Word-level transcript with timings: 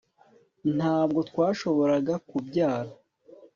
Ntabwo 0.75 1.19
twashoboraga 1.29 2.13
kubyara 2.29 2.91